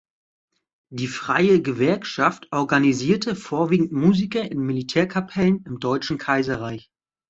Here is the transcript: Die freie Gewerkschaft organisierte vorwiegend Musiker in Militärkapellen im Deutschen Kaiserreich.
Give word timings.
Die 0.89 1.05
freie 1.05 1.61
Gewerkschaft 1.61 2.47
organisierte 2.51 3.35
vorwiegend 3.35 3.91
Musiker 3.91 4.41
in 4.51 4.59
Militärkapellen 4.59 5.63
im 5.67 5.79
Deutschen 5.79 6.17
Kaiserreich. 6.17 6.89